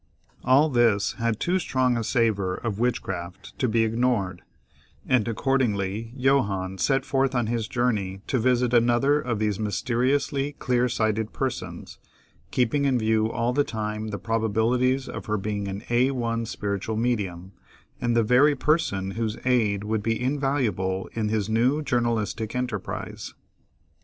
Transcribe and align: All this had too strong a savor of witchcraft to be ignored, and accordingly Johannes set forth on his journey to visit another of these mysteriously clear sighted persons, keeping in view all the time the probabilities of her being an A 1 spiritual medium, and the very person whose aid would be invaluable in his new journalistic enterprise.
All 0.43 0.67
this 0.71 1.11
had 1.19 1.39
too 1.39 1.59
strong 1.59 1.95
a 1.95 2.03
savor 2.03 2.55
of 2.55 2.79
witchcraft 2.79 3.53
to 3.59 3.67
be 3.67 3.83
ignored, 3.83 4.41
and 5.07 5.27
accordingly 5.27 6.11
Johannes 6.17 6.81
set 6.83 7.05
forth 7.05 7.35
on 7.35 7.45
his 7.45 7.67
journey 7.67 8.21
to 8.25 8.39
visit 8.39 8.73
another 8.73 9.21
of 9.21 9.37
these 9.37 9.59
mysteriously 9.59 10.53
clear 10.53 10.89
sighted 10.89 11.33
persons, 11.33 11.99
keeping 12.49 12.85
in 12.85 12.97
view 12.97 13.31
all 13.31 13.53
the 13.53 13.63
time 13.63 14.07
the 14.07 14.17
probabilities 14.17 15.07
of 15.07 15.27
her 15.27 15.37
being 15.37 15.67
an 15.67 15.83
A 15.91 16.09
1 16.09 16.47
spiritual 16.47 16.97
medium, 16.97 17.51
and 18.01 18.15
the 18.17 18.23
very 18.23 18.55
person 18.55 19.11
whose 19.11 19.37
aid 19.45 19.83
would 19.83 20.01
be 20.01 20.19
invaluable 20.19 21.11
in 21.13 21.29
his 21.29 21.47
new 21.47 21.83
journalistic 21.83 22.55
enterprise. 22.55 23.35